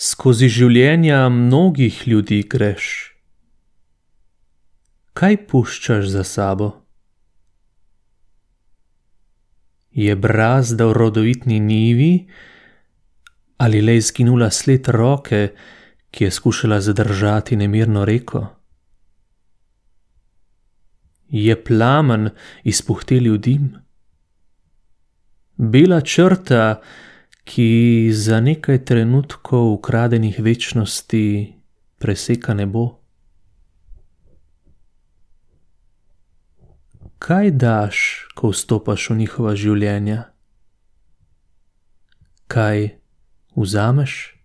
[0.00, 2.84] Skozi življenja mnogih ljudi greš.
[5.12, 6.68] Kaj puščaš za sabo?
[9.92, 12.14] Je brazda v rodovitni njivi
[13.60, 15.42] ali le izginula sled roke,
[16.10, 18.46] ki je skušala zadržati nemirno reko?
[21.28, 22.30] Je plamen
[22.64, 23.68] izpuhtelil dim?
[25.60, 26.80] Bela črta,
[27.44, 31.54] ki za nekaj trenutkov ukradenih večnosti
[31.98, 33.00] preseka nebo?
[37.20, 40.32] Kaj daš, ko vstopaš v njihova življenja?
[42.48, 42.96] Kaj
[43.56, 44.39] vzameš?